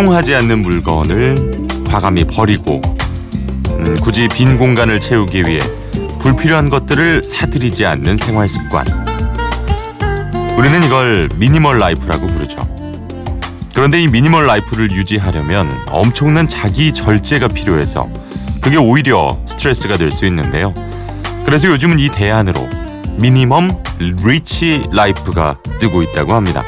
사용하지 0.00 0.34
않는 0.36 0.62
물건을 0.62 1.34
과감히 1.86 2.24
버리고 2.24 2.80
음, 3.72 3.96
굳이 4.00 4.28
빈 4.28 4.56
공간을 4.56 4.98
채우기 4.98 5.42
위해 5.42 5.60
불필요한 6.18 6.70
것들을 6.70 7.22
사들이지 7.22 7.84
않는 7.84 8.16
생활 8.16 8.48
습관. 8.48 8.86
우리는 10.56 10.82
이걸 10.84 11.28
minimal 11.36 11.78
life라고 11.78 12.26
부르죠. 12.28 12.66
그런데 13.74 14.00
이 14.00 14.06
minimal 14.08 14.46
life를 14.46 14.90
유지하려면 14.90 15.70
엄청난 15.90 16.48
자기 16.48 16.94
절제가 16.94 17.48
필요해서 17.48 18.08
그게 18.62 18.78
오히려 18.78 19.38
스트레스가 19.44 19.98
될 19.98 20.12
수 20.12 20.24
있는데요. 20.24 20.72
그래서 21.44 21.68
요즘은 21.68 21.98
이 21.98 22.08
대안으로 22.08 22.66
minimum 23.20 23.82
rich 24.24 24.80
life가 24.92 25.58
뜨고 25.78 26.02
있다고 26.02 26.32
합니다. 26.32 26.62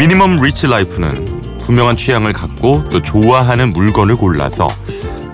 minimum 0.00 0.40
rich 0.42 0.66
life는 0.66 1.58
분명한 1.62 1.94
취향을 1.94 2.32
갖고 2.32 2.82
또 2.88 3.02
좋아하는 3.02 3.68
물건을 3.68 4.16
골라서 4.16 4.66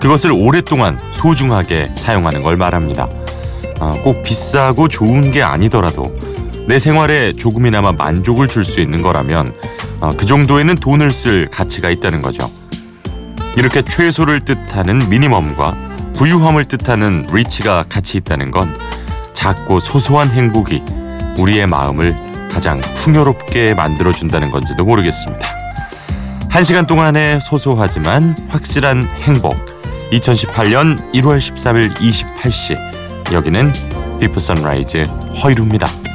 그것을 0.01 0.33
오랫동안 0.33 0.99
소중하게 1.13 1.87
사용하는 1.95 2.43
걸 2.43 2.57
말합니다. 2.57 3.07
아, 3.79 3.91
꼭 4.03 4.21
비싸고 4.23 4.89
좋은 4.89 5.31
게 5.31 5.41
아니더라도 5.41 6.13
내 6.67 6.79
생활에 6.79 7.31
조금이나마 7.31 7.93
만족을 7.93 8.49
줄 8.49 8.65
수 8.65 8.81
있는 8.81 9.01
거라면 9.01 9.47
아, 10.01 10.09
그 10.17 10.25
정도에는 10.25 10.75
돈을 10.75 11.11
쓸 11.11 11.47
가치가 11.47 11.89
있다는 11.89 12.21
거죠. 12.21 12.51
이렇게 13.55 13.81
최소를 13.83 14.41
뜻하는 14.41 14.99
minimum과 15.09 15.75
부유함을 16.17 16.65
뜻하는 16.65 17.25
rich가 17.31 17.85
같이 17.87 18.17
있다는 18.17 18.51
건 18.51 18.67
작고 19.33 19.79
소소한 19.79 20.29
행복이 20.29 20.83
우리의 21.37 21.67
마음을 21.67 22.26
가장 22.57 22.81
풍요롭게 22.95 23.75
만들어준다는 23.75 24.49
건지도 24.49 24.83
모르겠습니다. 24.83 25.47
한 26.49 26.63
시간 26.63 26.87
동안의 26.87 27.39
소소하지만 27.39 28.35
확실한 28.49 29.03
행복. 29.21 29.53
2018년 30.11 30.97
1월 31.13 31.37
13일 31.37 31.93
28시. 31.93 33.31
여기는 33.31 33.71
Before 34.19 34.39
Sunrise 34.39 35.03
허이루입니다. 35.43 36.06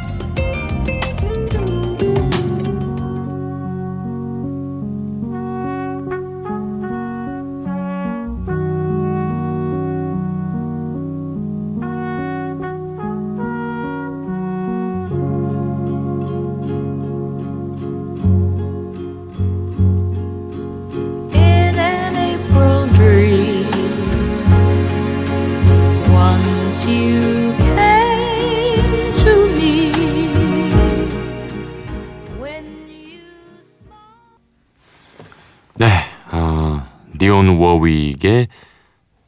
아, 37.32 37.42
니온 37.42 37.48
워윅의 37.58 38.48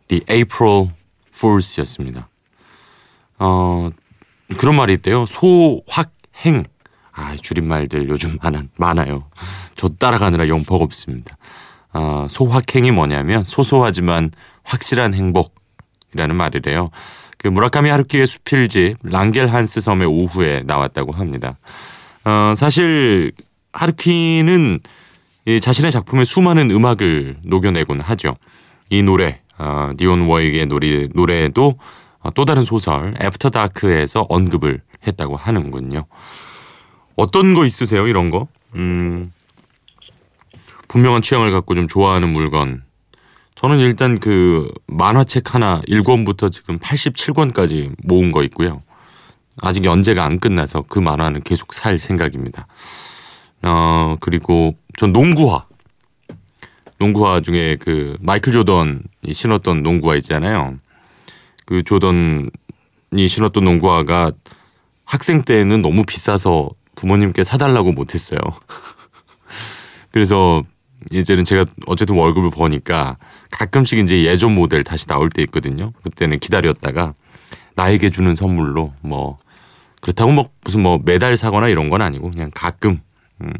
The 0.08 0.22
April 0.30 0.90
Fools였습니다. 1.34 2.28
어, 3.38 3.88
그런 4.58 4.76
말이 4.76 4.92
있대요. 4.94 5.24
소확행. 5.26 6.64
아, 7.12 7.36
줄임말들 7.36 8.08
요즘 8.10 8.36
많아, 8.42 8.64
많아요. 8.78 9.30
저 9.76 9.88
따라가느라 9.88 10.48
영퍼가 10.48 10.84
없습니다. 10.84 11.36
어, 11.92 12.26
소확행이 12.28 12.90
뭐냐면 12.90 13.44
소소하지만 13.44 14.32
확실한 14.64 15.14
행복이라는 15.14 16.36
말이래요. 16.36 16.90
그 17.38 17.48
무라카미 17.48 17.88
하루키의 17.88 18.26
수필집 18.26 18.96
랑겔 19.02 19.48
한스 19.48 19.80
섬의 19.80 20.06
오후에 20.08 20.64
나왔다고 20.66 21.12
합니다. 21.12 21.56
어, 22.24 22.54
사실 22.56 23.32
하루키는 23.72 24.80
이 24.80 24.88
자신의 25.60 25.92
작품에 25.92 26.24
수많은 26.24 26.70
음악을 26.70 27.38
녹여내곤 27.44 28.00
하죠. 28.00 28.36
이 28.90 29.02
노래, 29.02 29.40
어, 29.58 29.90
디온 29.96 30.22
워익의 30.22 30.66
노래, 30.66 31.08
노래도 31.14 31.78
어, 32.20 32.30
또 32.32 32.44
다른 32.44 32.62
소설 32.62 33.14
애프터 33.20 33.50
다크에서 33.50 34.26
언급을 34.28 34.80
했다고 35.06 35.36
하는군요. 35.36 36.06
어떤 37.16 37.54
거 37.54 37.64
있으세요? 37.64 38.06
이런 38.06 38.30
거? 38.30 38.48
음, 38.74 39.30
분명한 40.88 41.22
취향을 41.22 41.50
갖고 41.52 41.74
좀 41.74 41.86
좋아하는 41.86 42.30
물건. 42.30 42.82
저는 43.54 43.78
일단 43.78 44.18
그 44.18 44.68
만화책 44.86 45.54
하나 45.54 45.80
1권부터 45.82 46.50
지금 46.50 46.76
87권까지 46.78 47.94
모은 48.02 48.32
거 48.32 48.42
있고요. 48.44 48.82
아직 49.60 49.84
연재가 49.84 50.24
안 50.24 50.40
끝나서 50.40 50.82
그 50.88 50.98
만화는 50.98 51.42
계속 51.42 51.72
살 51.72 51.98
생각입니다. 51.98 52.66
어, 53.64 54.16
그리고 54.20 54.76
전 54.96 55.12
농구화. 55.12 55.66
농구화 56.98 57.40
중에 57.40 57.76
그 57.80 58.16
마이클 58.20 58.52
조던이 58.52 59.00
신었던 59.32 59.82
농구화 59.82 60.16
있잖아요. 60.16 60.78
그 61.64 61.82
조던이 61.82 62.50
신었던 63.26 63.64
농구화가 63.64 64.32
학생 65.04 65.42
때는 65.42 65.82
너무 65.82 66.04
비싸서 66.04 66.70
부모님께 66.94 67.42
사달라고 67.42 67.92
못했어요. 67.92 68.38
그래서 70.12 70.62
이제는 71.12 71.44
제가 71.44 71.64
어쨌든 71.86 72.16
월급을 72.16 72.50
버니까 72.50 73.16
가끔씩 73.50 73.98
이제 73.98 74.24
예전 74.24 74.54
모델 74.54 74.84
다시 74.84 75.06
나올 75.06 75.28
때 75.28 75.42
있거든요. 75.42 75.92
그때는 76.02 76.38
기다렸다가 76.38 77.14
나에게 77.74 78.10
주는 78.10 78.34
선물로 78.34 78.94
뭐 79.00 79.38
그렇다고 80.00 80.32
뭐 80.32 80.50
무슨 80.62 80.82
뭐 80.82 81.00
매달 81.04 81.36
사거나 81.36 81.68
이런 81.68 81.90
건 81.90 82.00
아니고 82.02 82.30
그냥 82.30 82.50
가끔 82.54 83.00
음 83.42 83.52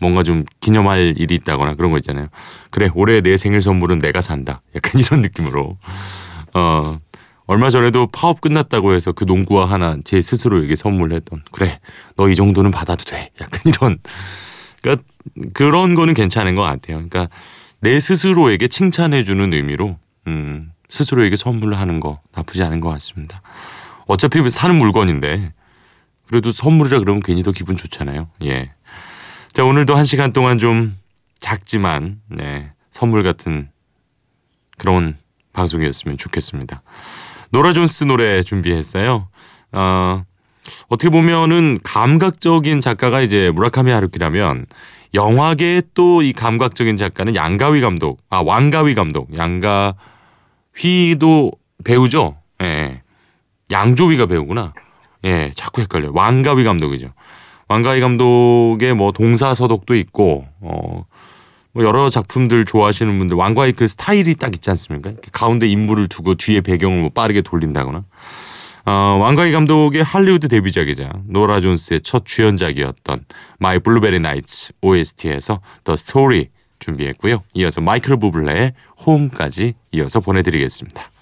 뭔가 0.00 0.22
좀 0.22 0.44
기념할 0.60 1.14
일이 1.16 1.34
있다거나 1.36 1.74
그런 1.74 1.90
거 1.92 1.98
있잖아요. 1.98 2.28
그래 2.70 2.90
올해 2.94 3.20
내 3.20 3.36
생일 3.36 3.62
선물은 3.62 3.98
내가 4.00 4.20
산다. 4.20 4.62
약간 4.74 4.92
이런 5.00 5.22
느낌으로 5.22 5.78
어 6.54 6.98
얼마 7.46 7.70
전에도 7.70 8.06
파업 8.06 8.40
끝났다고 8.40 8.94
해서 8.94 9.12
그 9.12 9.24
농구화 9.24 9.66
하나 9.66 9.98
제 10.04 10.20
스스로에게 10.20 10.76
선물했던 10.76 11.42
그래 11.52 11.78
너 12.16 12.28
이 12.28 12.34
정도는 12.34 12.70
받아도 12.70 13.04
돼. 13.04 13.30
약간 13.40 13.60
이런 13.66 13.98
그러니까 14.82 15.04
그런 15.52 15.94
거는 15.94 16.14
괜찮은 16.14 16.54
것 16.54 16.62
같아요. 16.62 16.96
그러니까 16.96 17.28
내 17.80 18.00
스스로에게 18.00 18.68
칭찬해주는 18.68 19.52
의미로 19.52 19.98
음, 20.26 20.72
스스로에게 20.88 21.36
선물을 21.36 21.78
하는 21.78 22.00
거 22.00 22.20
나쁘지 22.34 22.62
않은 22.62 22.80
것 22.80 22.88
같습니다. 22.90 23.42
어차피 24.06 24.48
사는 24.50 24.74
물건인데 24.76 25.52
그래도 26.28 26.50
선물이라 26.52 27.00
그러면 27.00 27.22
괜히 27.22 27.42
더 27.42 27.52
기분 27.52 27.76
좋잖아요. 27.76 28.28
예. 28.44 28.70
자 29.54 29.64
오늘도 29.64 29.94
한 29.94 30.04
시간 30.04 30.32
동안 30.32 30.58
좀 30.58 30.98
작지만 31.38 32.20
네, 32.28 32.72
선물 32.90 33.22
같은 33.22 33.70
그런 34.78 35.16
방송이었으면 35.52 36.18
좋겠습니다. 36.18 36.82
노라 37.50 37.72
존스 37.72 38.02
노래 38.02 38.42
준비했어요. 38.42 39.28
어, 39.70 40.24
어떻게 40.88 41.08
보면은 41.08 41.78
감각적인 41.84 42.80
작가가 42.80 43.20
이제 43.20 43.52
무라카미 43.52 43.92
하루키라면 43.92 44.66
영화계의 45.14 45.82
또 45.94 46.20
이 46.20 46.32
감각적인 46.32 46.96
작가는 46.96 47.36
양가위 47.36 47.80
감독, 47.80 48.20
아 48.30 48.42
왕가위 48.44 48.96
감독, 48.96 49.28
양가휘도 49.38 49.94
배우죠. 51.84 52.38
예, 52.60 53.02
양조위가 53.70 54.26
배우구나. 54.26 54.74
예, 55.22 55.52
자꾸 55.54 55.80
헷갈려. 55.80 56.08
요 56.08 56.12
왕가위 56.12 56.64
감독이죠. 56.64 57.12
왕가위 57.68 58.00
감독의 58.00 58.94
뭐 58.94 59.12
동사서독도 59.12 59.94
있고, 59.96 60.46
어, 60.60 61.04
뭐 61.72 61.84
여러 61.84 62.08
작품들 62.08 62.64
좋아하시는 62.64 63.18
분들 63.18 63.36
왕가위 63.36 63.72
그 63.72 63.86
스타일이 63.86 64.34
딱 64.34 64.54
있지 64.54 64.70
않습니까? 64.70 65.12
가운데 65.32 65.66
인물을 65.66 66.08
두고 66.08 66.34
뒤에 66.36 66.60
배경을 66.60 67.00
뭐 67.00 67.08
빠르게 67.08 67.42
돌린다거나. 67.42 68.04
어, 68.86 68.92
왕가위 68.92 69.50
감독의 69.52 70.02
할리우드 70.02 70.48
데뷔작이자 70.48 71.10
노라 71.26 71.62
존스의 71.62 72.02
첫 72.02 72.26
주연작이었던 72.26 73.24
My 73.58 73.78
Blueberry 73.78 74.20
Nights 74.20 74.74
OST에서 74.82 75.60
The 75.84 75.96
Story 75.96 76.50
준비했고요. 76.80 77.42
이어서 77.54 77.80
마이클 77.80 78.18
부블레의 78.18 78.72
홈까지 79.06 79.72
이어서 79.92 80.20
보내드리겠습니다. 80.20 81.13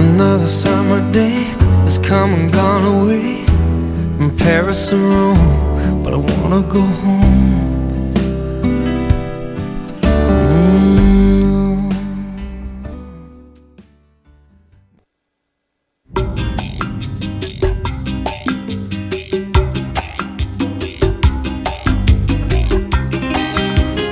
Another 0.00 0.48
summer 0.48 1.00
day 1.12 1.44
has 1.84 1.98
come 1.98 2.32
and 2.32 2.50
gone 2.50 2.84
away 2.86 3.44
from 4.16 4.34
Paris 4.34 4.94
or 4.94 4.96
Rome, 4.96 6.02
but 6.02 6.14
I 6.14 6.16
wanna 6.16 6.62
go 6.62 6.80
home. 6.80 7.60
Mm. 10.02 11.90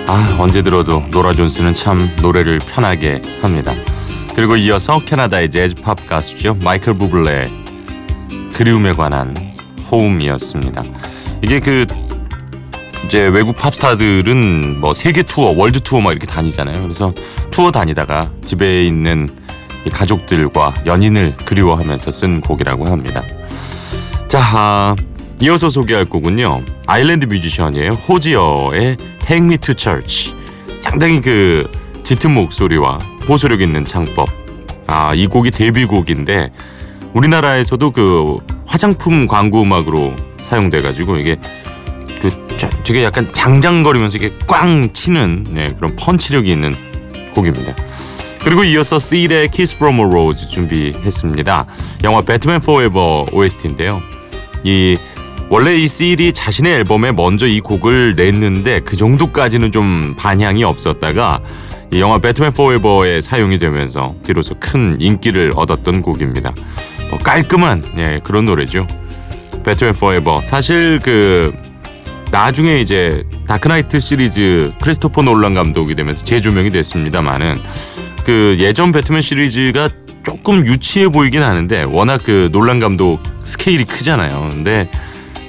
아 0.06 0.36
언제 0.38 0.62
들어도 0.62 1.02
노라 1.10 1.32
존스는 1.32 1.72
참 1.72 1.98
노래를 2.20 2.58
편하게 2.58 3.22
합니다. 3.40 3.72
그리고 4.38 4.54
이어서 4.54 5.00
캐나다의 5.00 5.50
재즈팝 5.50 6.06
가수죠 6.06 6.56
마이클 6.62 6.94
부블레 6.94 7.50
그리움에 8.52 8.92
관한 8.92 9.34
Home이었습니다. 9.90 10.84
이게 11.42 11.58
그 11.58 11.84
이제 13.04 13.26
외국 13.26 13.56
팝스타들은 13.56 14.78
뭐 14.80 14.94
세계 14.94 15.24
투어, 15.24 15.52
월드 15.56 15.80
투어 15.80 16.00
막 16.00 16.12
이렇게 16.12 16.28
다니잖아요. 16.28 16.80
그래서 16.80 17.12
투어 17.50 17.72
다니다가 17.72 18.30
집에 18.44 18.84
있는 18.84 19.28
이 19.84 19.90
가족들과 19.90 20.72
연인을 20.86 21.34
그리워하면서 21.38 22.12
쓴 22.12 22.40
곡이라고 22.40 22.86
합니다. 22.86 23.24
자, 24.28 24.38
아, 24.40 24.94
이어서 25.40 25.68
소개할 25.68 26.04
곡은요. 26.04 26.62
아일랜드 26.86 27.24
뮤지션이에요. 27.24 27.90
호지어의 27.90 28.98
Take 29.20 29.44
Me 29.44 29.58
to 29.58 29.74
Church. 29.76 30.32
상당히 30.78 31.20
그 31.20 31.68
짙은 32.04 32.30
목소리와 32.34 33.00
호소력 33.28 33.60
있는 33.60 33.84
창법. 33.84 34.28
아, 34.86 35.12
이 35.14 35.26
곡이 35.26 35.50
데뷔곡인데 35.50 36.50
우리나라에서도 37.12 37.90
그 37.90 38.38
화장품 38.66 39.26
광고 39.26 39.62
음악으로 39.62 40.14
사용돼 40.38 40.80
가지고 40.80 41.16
이게 41.16 41.36
그 42.20 42.30
저- 42.56 42.68
되게 42.84 43.04
약간 43.04 43.28
장장거리면서 43.32 44.18
이게 44.18 44.32
꽝 44.46 44.92
치는 44.92 45.44
네, 45.50 45.68
그런 45.76 45.94
펀치력이 45.96 46.50
있는 46.50 46.74
곡입니다. 47.34 47.74
그리고 48.42 48.64
이어서 48.64 48.96
Seed의 48.96 49.48
Kiss 49.50 49.76
from 49.76 49.98
a 49.98 50.04
Rose 50.04 50.48
준비했습니다. 50.48 51.66
영화 52.04 52.20
배트맨 52.22 52.60
포에버 52.60 53.26
OST인데요. 53.32 54.00
이 54.64 54.96
원래 55.50 55.76
이 55.76 55.84
Seed이 55.84 56.32
자신의 56.32 56.72
앨범에 56.74 57.12
먼저 57.12 57.46
이 57.46 57.60
곡을 57.60 58.14
냈는데 58.16 58.80
그 58.80 58.96
정도까지는 58.96 59.72
좀 59.72 60.14
반향이 60.16 60.64
없었다가 60.64 61.40
이 61.90 62.00
영화 62.00 62.18
Batman 62.18 62.52
Forever에 62.52 63.20
사용이 63.20 63.58
되면서 63.58 64.14
뒤로서 64.22 64.54
큰 64.58 64.96
인기를 65.00 65.52
얻었던 65.56 66.02
곡입니다. 66.02 66.52
뭐 67.10 67.18
깔끔한 67.18 67.82
예, 67.96 68.20
그런 68.22 68.44
노래죠. 68.44 68.86
Batman 69.64 69.94
Forever 69.94 70.42
사실 70.42 70.98
그 71.02 71.54
나중에 72.30 72.80
이제 72.80 73.24
Dark 73.46 73.68
Knight 73.68 74.00
시리즈 74.00 74.72
크리스토퍼 74.82 75.22
놀란 75.22 75.54
감독이 75.54 75.94
되면서 75.94 76.24
재조명이 76.24 76.70
됐습니다만은 76.70 77.54
그 78.24 78.56
예전 78.58 78.92
배트맨 78.92 79.22
시리즈가 79.22 79.88
조금 80.24 80.66
유치해 80.66 81.08
보이긴 81.08 81.42
하는데 81.42 81.86
워낙 81.90 82.20
그 82.22 82.50
놀란 82.52 82.80
감독 82.80 83.18
스케일이 83.44 83.84
크잖아요. 83.84 84.48
근데 84.50 84.90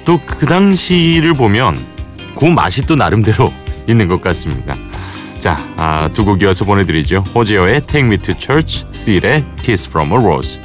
또 0.05 0.19
그 0.25 0.45
당시를 0.45 1.33
보면 1.33 1.77
그 2.33 2.45
맛이 2.45 2.85
또 2.85 2.95
나름대로 2.95 3.51
있는 3.89 4.07
것 4.07 4.21
같습니다. 4.21 4.73
자, 5.38 5.56
아, 5.76 6.08
두 6.12 6.24
곡 6.24 6.42
이어서 6.42 6.64
보내드리죠. 6.64 7.22
호지어의 7.34 7.82
Take 7.82 8.06
Me 8.08 8.16
to 8.18 8.34
Church, 8.34 8.86
Seal의 8.92 9.44
Kiss 9.58 9.88
from 9.88 10.12
a 10.12 10.18
Rose. 10.18 10.58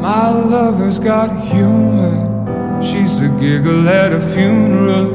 My 0.00 0.30
lover's 0.30 0.98
got 0.98 1.30
humor. 1.52 2.24
She's 2.80 3.18
the 3.18 3.28
giggle 3.38 3.88
at 3.88 4.12
a 4.12 4.20
funeral. 4.20 5.10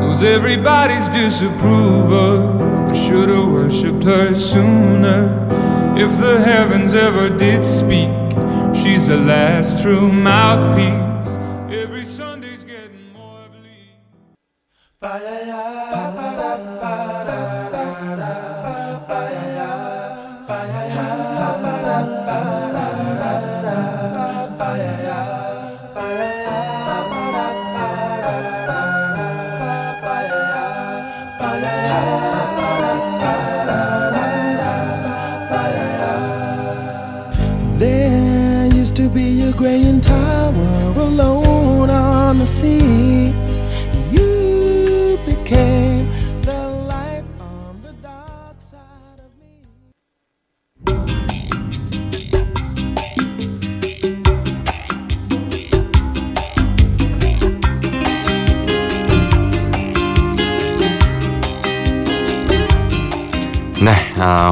Knows 0.00 0.22
everybody's 0.22 1.08
disapproval. 1.08 2.62
I 2.90 2.94
should 2.94 3.28
have 3.30 3.48
worshipped 3.50 4.04
her 4.04 4.36
sooner. 4.38 5.48
If 5.96 6.12
the 6.20 6.38
heavens 6.44 6.92
ever 6.92 7.30
did 7.30 7.64
speak, 7.64 8.10
she's 8.74 9.08
the 9.08 9.16
last 9.16 9.82
true 9.82 10.12
mouthpiece. 10.12 11.09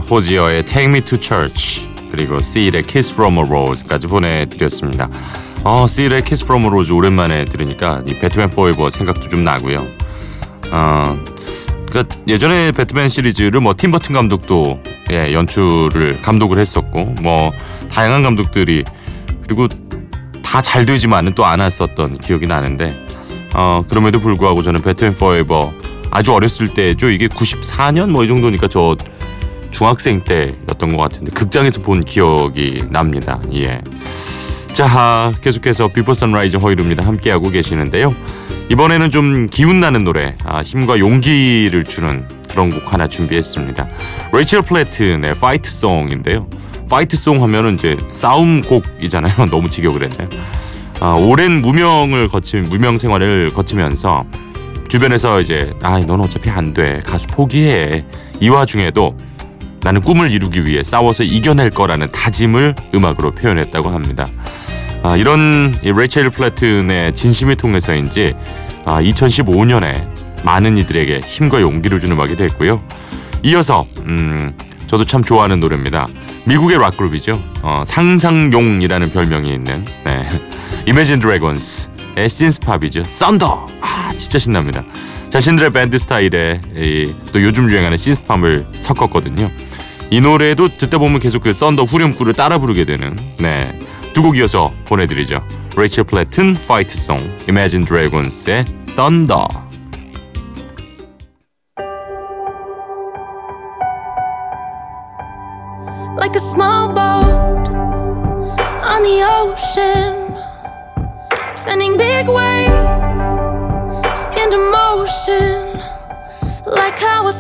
아, 0.10 0.16
호지어의 0.16 0.66
Take 0.66 0.86
Me 0.86 1.02
to 1.02 1.20
Church 1.20 1.88
그리고 2.12 2.38
Seal의 2.38 2.84
Kiss 2.84 3.14
from 3.14 3.38
a 3.38 3.44
Rose까지 3.44 4.08
보내드렸습니다. 4.08 5.08
어, 5.64 5.86
Seal의 5.88 6.24
Kiss 6.24 6.44
from 6.44 6.64
a 6.64 6.68
Rose 6.70 6.92
오랜만에 6.92 7.46
들으니까 7.46 8.02
이 8.08 8.14
배트맨 8.16 8.50
포에버 8.50 8.90
생각도 8.90 9.30
좀 9.30 9.44
나고요. 9.44 9.86
어, 10.72 11.20
그 11.92 12.04
예전에 12.28 12.72
배트맨 12.72 13.10
시리즈를 13.10 13.62
뭐 13.62 13.74
팀버튼 13.78 14.14
감독도 14.14 14.80
예, 15.12 15.34
연출을 15.34 16.22
감독을 16.22 16.58
했었고 16.60 17.16
뭐 17.22 17.52
다양한 17.90 18.24
감독들이 18.24 18.84
그리고 19.44 19.68
다 20.44 20.62
잘 20.64 20.86
되지만은 20.86 21.34
또 21.36 21.46
않았었던 21.46 22.18
기억이 22.18 22.48
나는데 22.48 22.92
어, 23.54 23.84
그럼에도 23.88 24.20
불구하고 24.20 24.64
저는 24.64 24.82
배트맨 24.82 25.14
포에버 25.16 25.72
아주 26.12 26.34
어렸을 26.34 26.70
때죠. 26.74 27.10
이게 27.10 27.28
94년 27.28 28.10
뭐 28.10 28.24
이 28.24 28.28
정도니까 28.28 28.68
저 28.68 28.96
중학생 29.72 30.20
때였던 30.22 30.90
것 30.90 30.98
같은데 30.98 31.32
극장에서 31.32 31.82
본 31.82 32.04
기억이 32.04 32.84
납니다. 32.90 33.40
예. 33.54 33.82
자, 34.74 34.88
아, 34.90 35.34
계속해서 35.42 35.90
Before 35.90 36.14
Sunrise 36.14 36.58
허이루입니다. 36.58 37.06
함께하고 37.06 37.50
계시는데요. 37.50 38.14
이번에는 38.70 39.10
좀 39.10 39.48
기운 39.48 39.80
나는 39.80 40.04
노래, 40.04 40.36
아, 40.46 40.62
힘과 40.62 41.00
용기를 41.00 41.84
주는 41.84 42.26
그런 42.50 42.70
곡 42.70 42.94
하나 42.94 43.08
준비했습니다. 43.08 43.88
레이첼 44.32 44.62
플래튼의 44.62 45.36
Fight 45.36 45.70
Song인데요. 45.70 46.48
Fight 46.90 47.18
Song 47.18 47.44
하면은 47.44 47.76
이제 47.76 47.98
싸움 48.12 48.62
곡이잖아요. 48.62 49.46
너무 49.52 49.70
직역을 49.70 50.04
했네요. 50.04 50.30
아, 51.02 51.14
오랜 51.14 51.62
무명을 51.62 52.28
거치 52.28 52.58
무명 52.58 52.98
생활을 52.98 53.52
거치면서 53.54 54.26
주변에서 54.88 55.40
이제 55.40 55.74
아, 55.82 56.00
넌 56.00 56.20
어차피 56.20 56.50
안 56.50 56.74
돼. 56.74 57.00
가수 57.06 57.28
포기해. 57.28 58.06
이 58.40 58.50
와중에도 58.50 59.16
나는 59.82 60.02
꿈을 60.02 60.32
이루기 60.32 60.66
위해 60.66 60.84
싸워서 60.84 61.24
이겨낼 61.24 61.70
거라는 61.70 62.12
다짐을 62.12 62.76
음악으로 62.94 63.32
표현했다고 63.32 63.90
합니다. 63.90 64.28
아, 65.04 65.16
이런 65.16 65.78
이 65.82 65.92
레이첼 65.92 66.30
플래튼의 66.30 67.16
진심을 67.16 67.56
통해서인지 67.56 68.36
아, 68.86 69.02
2015년에 69.02 70.20
많은 70.44 70.78
이들에게 70.78 71.22
힘과 71.26 71.62
용기를 71.62 72.00
주는 72.02 72.16
음악이 72.16 72.36
됐고요. 72.36 72.82
이어서 73.44 73.86
음, 74.06 74.54
저도 74.88 75.06
참 75.06 75.24
좋아하는 75.24 75.60
노래입니다. 75.60 76.08
미국의 76.46 76.78
락 76.80 76.98
그룹이죠. 76.98 77.40
어, 77.62 77.84
상상용이라는 77.86 79.12
별명이 79.12 79.54
있는 79.54 79.86
네. 80.04 80.28
Imagine 80.88 81.22
Dragons의 81.22 82.28
synthpop이죠. 82.28 83.04
Thunder. 83.04 83.68
아 83.82 84.14
진짜 84.18 84.40
신납니다. 84.40 84.84
자신들의 85.30 85.72
밴드 85.72 85.98
스타일에 85.98 86.60
이, 86.76 87.14
또 87.32 87.42
요즘 87.44 87.70
유행하는 87.70 87.98
synthpop을 87.98 88.66
섞었거든요. 88.72 89.50
이 90.12 90.22
노래도 90.22 90.68
듣다 90.68 90.98
보면 90.98 91.20
계속 91.20 91.44
그 91.44 91.54
Thunder 91.54 91.84
후렴구를 91.84 92.34
따라 92.34 92.58
부르게 92.58 92.86
되는 92.86 93.16
네. 93.38 93.78
두 94.14 94.22
곡 94.24 94.38
이어서 94.38 94.74
보내드리죠. 94.86 95.42
레이첼 95.78 96.04
플래튼 96.06 96.56
Fight 96.68 96.93
Song, 96.93 97.18
Imagine 97.48 97.86
Dragons의 97.86 98.66
Thunder. 98.96 99.46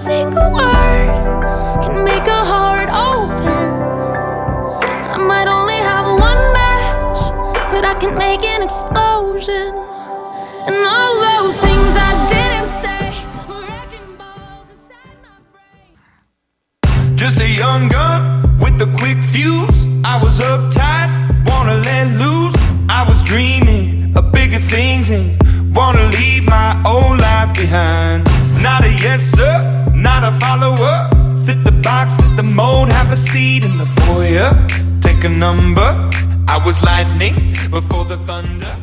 single 0.09 0.51
word 0.51 0.68
an 8.37 8.61
explosion. 8.61 9.73
And 10.67 10.75
all 10.85 11.13
those 11.19 11.57
things 11.59 11.95
I 11.97 12.27
didn't 12.29 12.69
say. 12.81 12.99
Just 17.15 17.39
a 17.41 17.49
young 17.49 17.89
gun 17.89 18.59
with 18.59 18.79
a 18.81 18.95
quick 18.97 19.17
fuse. 19.17 19.87
I 20.05 20.21
was 20.21 20.39
uptight, 20.39 21.09
wanna 21.49 21.75
let 21.75 22.07
loose. 22.19 22.55
I 22.87 23.03
was 23.07 23.21
dreaming 23.23 24.15
of 24.15 24.31
bigger 24.31 24.59
things 24.59 25.09
and 25.09 25.75
wanna 25.75 26.03
leave 26.09 26.45
my 26.45 26.79
old 26.85 27.17
life 27.17 27.55
behind. 27.55 28.25
Not 28.61 28.85
a 28.85 28.91
yes 28.91 29.21
sir, 29.31 29.91
not 29.95 30.23
a 30.23 30.39
follower. 30.39 31.09
Fit 31.45 31.63
the 31.63 31.71
box, 31.71 32.15
fit 32.15 32.35
the 32.35 32.43
mold, 32.43 32.89
have 32.89 33.11
a 33.11 33.15
seat 33.15 33.63
in 33.63 33.77
the 33.79 33.87
foyer. 33.87 34.51
Take 35.01 35.23
a 35.23 35.29
number. 35.29 36.09
I 36.49 36.57
was 36.65 36.81
lightning 36.83 37.53
before 37.69 38.07
the 38.07 38.17
thunder. 38.25 38.75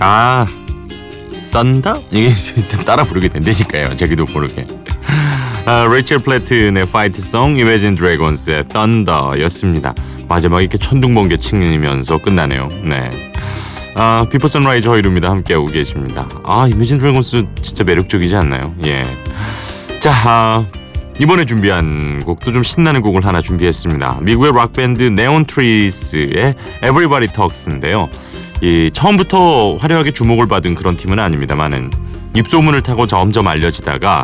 아? 0.00 0.46
이게 2.10 2.30
따라 2.86 3.04
부르게 3.04 3.28
된다니까요. 3.28 3.94
자기도 3.98 4.24
모르게. 4.32 4.64
아, 5.66 5.86
레이첼 5.92 6.20
플래튼의 6.20 6.86
Fight 6.86 7.22
Song, 7.22 7.58
Imagine 7.58 7.96
Dragons의 7.96 8.64
Thunder였습니다. 8.68 9.94
마지막에 10.26 10.62
이렇게 10.62 10.78
천둥번개 10.78 11.36
치면서 11.36 12.16
끝나네요. 12.16 12.68
네. 12.84 13.31
아, 13.94 14.26
Before 14.30 14.46
Sunrise 14.46 14.88
허이루입니다. 14.88 15.30
함께하고 15.30 15.66
계십니다. 15.66 16.28
아, 16.44 16.62
Imagine 16.62 16.98
Dragons 16.98 17.46
진짜 17.60 17.84
매력적이지 17.84 18.34
않나요? 18.34 18.74
예. 18.86 19.02
자, 20.00 20.12
아, 20.24 20.66
이번에 21.20 21.44
준비한 21.44 22.22
곡도 22.24 22.52
좀 22.52 22.62
신나는 22.62 23.02
곡을 23.02 23.24
하나 23.24 23.40
준비했습니다. 23.40 24.20
미국의 24.22 24.52
락밴드 24.54 25.02
Neon 25.02 25.44
Trees의 25.44 26.54
Everybody 26.82 27.28
Talks인데요. 27.32 28.08
이 28.62 28.90
처음부터 28.92 29.76
화려하게 29.76 30.12
주목을 30.12 30.48
받은 30.48 30.74
그런 30.74 30.96
팀은 30.96 31.18
아닙니다만은 31.18 31.90
입소문을 32.36 32.80
타고 32.82 33.06
점점 33.06 33.46
알려지다가 33.46 34.22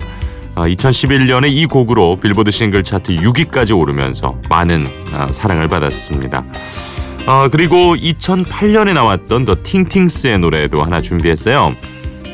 어, 0.54 0.62
2011년에 0.62 1.50
이 1.50 1.66
곡으로 1.66 2.16
빌보드 2.16 2.50
싱글 2.50 2.82
차트 2.82 3.16
6위까지 3.16 3.78
오르면서 3.78 4.36
많은 4.48 4.82
어, 5.14 5.28
사랑을 5.30 5.68
받았습니다. 5.68 6.44
어, 7.28 7.46
그리고 7.50 7.94
2008년에 7.94 8.94
나왔던 8.94 9.44
더 9.44 9.54
팅팅스의 9.62 10.38
노래도 10.38 10.82
하나 10.82 11.02
준비했어요. 11.02 11.74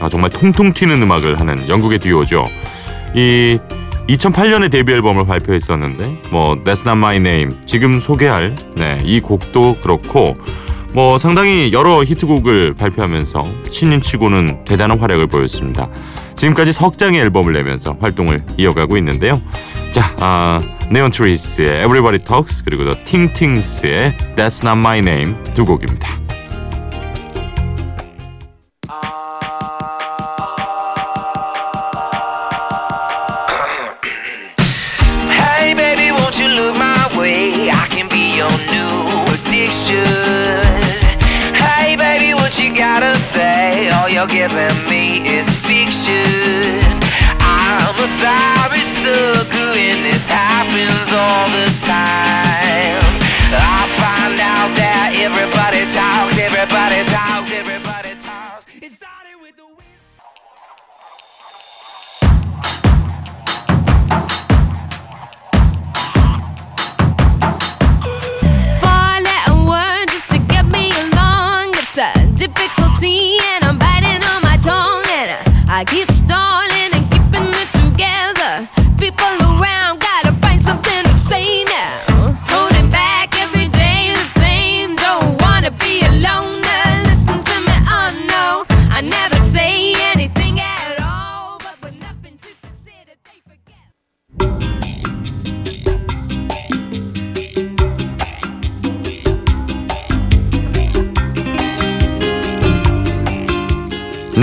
어, 0.01 0.09
정말 0.09 0.31
통통 0.31 0.73
튀는 0.73 1.03
음악을 1.03 1.41
하는 1.41 1.69
영국의 1.69 1.99
듀오죠. 1.99 2.45
이 3.13 3.59
2008년에 4.09 4.71
데뷔 4.71 4.93
앨범을 4.93 5.27
발표했었는데 5.27 6.19
뭐 6.31 6.55
That's 6.55 6.87
Not 6.87 6.91
My 6.91 7.17
Name 7.17 7.57
지금 7.67 7.99
소개할 7.99 8.55
네, 8.77 9.03
이 9.05 9.19
곡도 9.19 9.79
그렇고 9.83 10.37
뭐 10.95 11.19
상당히 11.19 11.73
여러 11.73 12.05
히트곡을 12.05 12.75
발표하면서 12.75 13.45
신인치고는 13.69 14.65
대단한 14.65 14.99
활약을 15.01 15.27
보였습니다. 15.27 15.89
지금까지 16.37 16.73
석 16.73 16.99
장의 16.99 17.21
앨범을 17.21 17.53
내면서 17.53 17.97
활동을 18.01 18.45
이어가고 18.57 18.97
있는데요. 18.99 19.43
자, 19.91 20.15
아, 20.21 20.61
네온 20.91 21.11
트리스의 21.11 21.85
Everybody 21.85 22.19
Talks 22.25 22.65
그리고 22.65 22.85
더 22.85 22.95
팅팅스의 23.05 24.15
That's 24.37 24.65
Not 24.65 24.79
My 24.79 25.01
Name 25.01 25.35
두 25.55 25.65
곡입니다. 25.65 26.24
You're 44.25 44.49
giving 44.49 44.89
me 44.89 45.27
is 45.27 45.49
fiction. 45.67 46.81
I'm 47.41 47.95
a 48.03 48.09
sorry 48.09 48.81
sucker, 48.81 49.77
and 49.77 50.05
this 50.05 50.29
happens 50.29 51.13
all 51.13 51.47
the 51.51 51.69
time. 51.85 53.21
I 53.53 53.87
find 54.01 54.41
out 54.41 54.75
that 54.77 55.13
everybody 55.17 55.85
talks, 55.93 56.39
everybody 56.39 57.05
talks, 57.05 57.53
everybody 57.53 58.15
talks. 58.19 58.67
It 58.81 58.93
started 58.93 59.37
with 59.43 59.57
the. 59.57 59.65
Four 68.81 69.21
letter 69.21 69.59
word 69.69 70.09
just 70.09 70.31
to 70.31 70.39
get 70.39 70.65
me 70.67 70.93
along. 70.93 71.75
It's 71.77 71.99
a 71.99 72.13
difficulty, 72.37 73.37
and 73.53 73.64
I, 75.77 75.85
keep 75.85 76.09
stalling 76.13 76.64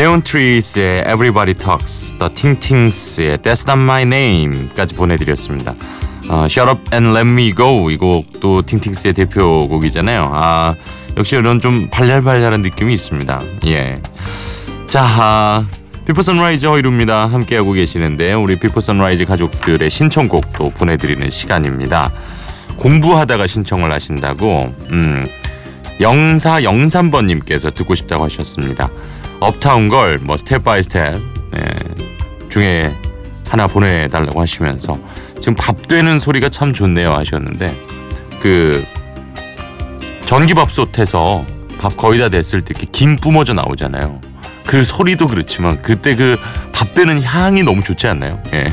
Neon 0.01 0.24
Trees의 0.24 1.01
Everybody 1.01 1.53
Talks, 1.53 2.15
The 2.18 2.27
Ting 2.34 2.71
Tings의 2.71 3.38
That's 3.38 3.70
Not 3.70 3.84
My 3.84 4.01
Name까지 4.01 4.96
보내드렸습니다. 4.96 5.75
어, 6.27 6.46
Shut 6.46 6.72
Up 6.72 6.81
and 6.91 7.15
Let 7.15 7.29
Me 7.29 7.53
Go 7.53 7.91
이 7.91 7.98
곡도 7.98 8.63
Ting 8.63 8.82
Tings의 8.82 9.13
대표곡이잖아요. 9.13 10.31
아 10.34 10.74
역시 11.17 11.36
이런 11.36 11.60
좀 11.60 11.88
발랄발랄한 11.91 12.63
느낌이 12.63 12.91
있습니다. 12.93 13.41
예. 13.67 14.01
자, 14.88 15.03
아, 15.03 15.67
Before 16.08 16.24
Sunrise 16.24 16.65
허이루입니다. 16.65 17.27
함께하고 17.27 17.74
계시는데 17.74 18.34
우리 18.34 18.55
Before 18.56 18.80
Sunrise 18.80 19.25
가족들의 19.25 19.88
신청곡도 19.88 20.72
보내드리는 20.72 21.29
시간입니다. 21.29 22.12
공부하다가 22.77 23.46
신청을 23.46 23.91
하신다고 23.91 24.74
음, 24.89 25.24
영사 26.01 26.63
영삼번님께서 26.63 27.72
듣고 27.72 27.96
싶다고 27.96 28.24
하셨습니다. 28.25 28.89
Uptown 29.39 29.89
Girl 29.89 30.20
뭐 30.22 30.38
Step 30.38 30.63
by 30.63 30.84
Step 30.84 31.15
예, 31.55 32.50
중에 32.50 32.93
하나 33.48 33.67
보내달라고 33.67 34.39
하시면서 34.41 34.93
지금 35.36 35.55
밥 35.55 35.88
되는 35.88 36.20
소리가 36.20 36.50
참 36.50 36.74
좋네요 36.74 37.13
하셨는데 37.13 37.75
그 38.41 38.86
전기밥솥에서 40.25 41.46
밥 41.79 41.98
거의 41.98 42.20
다 42.20 42.29
됐을 42.29 42.62
때 42.62 42.74
이렇게 42.75 42.88
김 42.91 43.17
뿜어져 43.17 43.53
나오잖아요. 43.53 44.22
그 44.65 44.84
소리도 44.84 45.27
그렇지만 45.27 45.81
그때 45.81 46.15
그 46.15 46.38
밥 46.81 46.96
되는 46.96 47.22
향이 47.22 47.62
너무 47.62 47.84
좋지 47.84 48.08
않나요? 48.08 48.41
예. 48.53 48.65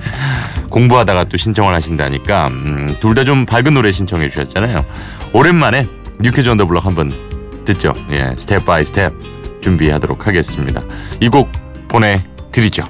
공부하다가 0.70 1.24
또 1.24 1.36
신청을 1.36 1.74
하신다니까 1.74 2.46
음, 2.48 2.96
둘다 3.00 3.24
좀 3.24 3.44
밝은 3.44 3.74
노래 3.74 3.90
신청해 3.92 4.30
주셨잖아요. 4.30 4.82
오랜만에 5.34 5.84
뉴캐즈 6.20 6.48
언더 6.48 6.66
블럭 6.66 6.86
한번 6.86 7.10
듣죠. 7.64 7.92
예, 8.10 8.34
스텝 8.36 8.64
바이 8.64 8.84
스텝 8.84 9.12
준비하도록 9.62 10.26
하겠습니다. 10.26 10.82
이 11.20 11.28
곡 11.28 11.50
보내드리죠. 11.88 12.82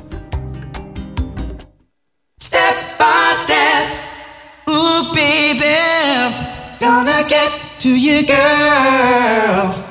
Step 2.40 2.99
by 2.99 3.33
step, 3.43 3.87
gonna 6.81 7.26
get 7.28 7.50
to 7.78 7.90
you 7.90 8.25
girl. 8.26 9.84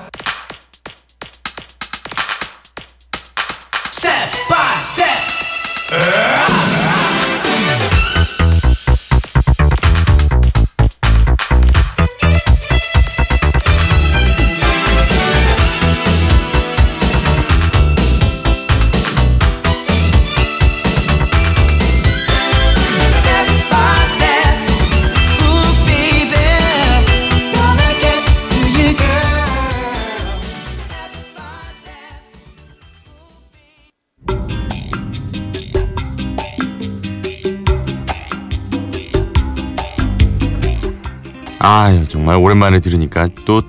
아 41.66 42.06
정말 42.10 42.36
오랜만에 42.36 42.82
들으니까 42.82 43.30
또 43.46 43.62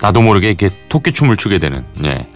나도 0.00 0.22
모르게 0.22 0.46
이렇게 0.46 0.70
토끼춤을 0.88 1.36
추게 1.36 1.58
되는 1.58 1.84
예. 2.04 2.26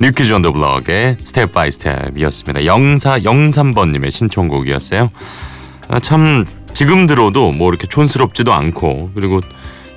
뉴키즈 0.00 0.32
언더 0.32 0.52
블럭의 0.52 1.18
스텝 1.24 1.52
바이 1.52 1.70
스텝이었습니다. 1.70 2.60
0403번님의 2.60 4.10
신청곡이었어요. 4.10 5.10
아, 5.88 6.00
참 6.00 6.44
지금 6.72 7.06
들어도 7.06 7.52
뭐 7.52 7.68
이렇게 7.68 7.86
촌스럽지도 7.86 8.52
않고 8.52 9.12
그리고 9.14 9.40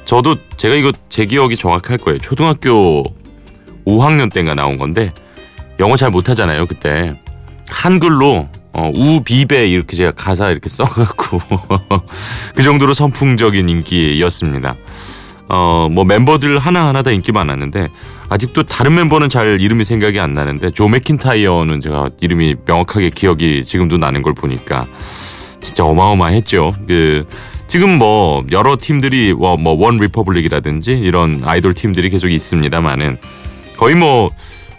저도 0.05 0.35
제가 0.55 0.75
이거 0.75 0.91
제 1.09 1.25
기억이 1.25 1.55
정확할 1.55 1.97
거예요. 1.97 2.19
초등학교 2.19 3.03
5학년 3.85 4.31
때인가 4.31 4.53
나온 4.53 4.77
건데 4.77 5.11
영어 5.79 5.95
잘 5.95 6.11
못하잖아요 6.11 6.67
그때 6.67 7.15
한글로 7.67 8.47
어, 8.73 8.91
ooh 8.93 9.25
baby 9.25 9.67
이렇게 9.67 9.95
제가 9.95 10.11
가사 10.11 10.51
이렇게 10.51 10.69
써갖고 10.69 11.41
그 12.61 12.63
정도로 12.63 12.93
선풍적인 12.93 13.69
인기였습니다. 13.69 14.75
어, 15.49 15.87
뭐 15.89 16.05
멤버들 16.05 16.59
하나하나 16.59 17.01
다 17.01 17.09
인기 17.09 17.31
많았는데 17.31 17.89
아직도 18.29 18.63
다른 18.63 18.93
멤버는 18.93 19.29
잘 19.29 19.59
이름이 19.59 19.83
생각이 19.83 20.19
안 20.19 20.33
나는데 20.33 20.69
조 20.69 20.87
맥킨타이어는 20.87 21.81
제가 21.81 22.11
이름이 22.21 22.57
명확하게 22.67 23.09
기억이 23.09 23.65
지금도 23.65 23.97
나는 23.97 24.21
걸 24.21 24.35
보니까 24.35 24.85
진짜 25.59 25.83
어마어마했죠. 25.85 26.75
그 26.87 27.25
지금 27.65 27.97
뭐 27.97 28.45
여러 28.51 28.77
팀들이 28.79 29.33
뭐 29.33 29.97
OneRepublic이라든지 29.97 30.91
이런 30.91 31.39
아이돌 31.43 31.73
팀들이 31.73 32.11
계속 32.11 32.29
있습니다만은 32.29 33.17
거의 33.75 33.95
뭐 33.95 34.29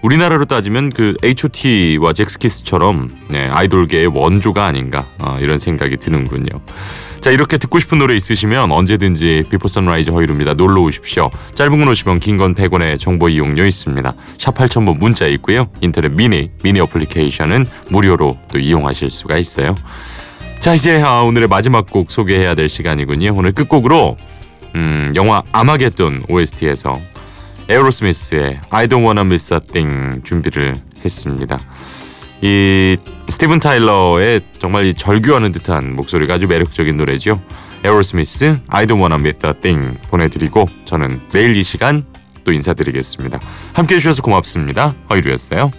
우리나라로 0.03 0.45
따지면 0.45 0.91
그 0.91 1.17
H.O.T.와 1.25 2.13
젝스키스처럼 2.13 3.09
네, 3.31 3.49
아이돌계의 3.49 4.07
원조가 4.07 4.67
아닌가 4.67 5.05
어, 5.21 5.39
이런 5.41 5.59
생각이 5.59 5.97
드는군요. 5.97 6.61
자 7.23 7.31
이렇게 7.31 7.57
듣고 7.57 7.79
싶은 7.79 7.99
노래 8.01 8.17
있으시면 8.17 8.73
언제든지 8.73 9.45
비포 9.49 9.69
선라이즈 9.69 10.11
허일후입니다. 10.11 10.55
놀러 10.55 10.81
오십시오. 10.83 11.31
짧은 11.55 11.79
건 11.79 11.93
50원 11.93 12.19
긴 12.21 12.37
건 12.37 12.53
100원의 12.55 12.99
정보 12.99 13.29
이용료 13.29 13.65
있습니다. 13.65 14.15
샵 14.39 14.55
8000번 14.57 14.99
문자 14.99 15.27
있고요. 15.29 15.69
인터넷 15.81 16.09
미니 16.11 16.51
미니 16.65 16.81
어플리케이션은 16.81 17.67
무료로 17.91 18.39
또 18.51 18.59
이용하실 18.59 19.11
수가 19.11 19.37
있어요. 19.39 19.77
자 20.59 20.75
이제 20.75 21.01
아, 21.01 21.21
오늘의 21.23 21.47
마지막 21.47 21.87
곡 21.89 22.11
소개해야 22.11 22.57
될 22.57 22.69
시간이군요. 22.69 23.35
오늘 23.37 23.53
끝곡으로 23.53 24.17
음, 24.75 25.13
영화 25.15 25.43
아마겟돈 25.53 26.25
OST에서 26.29 26.93
에어로스미스의 27.69 28.61
I 28.71 28.89
Don't 28.89 29.05
Wanna 29.05 29.25
Miss 29.25 29.55
a 29.55 29.61
Thing 29.61 30.23
준비를 30.25 30.75
했습니다. 31.05 31.61
이 32.43 32.97
스티븐 33.29 33.61
타일러의 33.61 34.41
정말 34.59 34.85
이 34.85 34.95
절규하는 34.95 35.53
듯한 35.53 35.95
목소리가 35.95 36.35
아주 36.35 36.49
매력적인 36.49 36.97
노래죠. 36.97 37.41
에어로스미스 37.85 38.59
I 38.69 38.87
Don't 38.87 38.99
Wanna 38.99 39.19
Miss 39.21 39.47
a 39.47 39.53
Thing 39.55 39.99
보내드리고 40.09 40.67
저는 40.85 41.21
내일 41.31 41.57
이 41.57 41.63
시간 41.63 42.05
또 42.45 42.53
인사드리겠습니다. 42.53 43.39
함께해 43.73 44.01
주셔서 44.01 44.23
고맙습니다. 44.23 44.95
허이루였어요. 45.09 45.71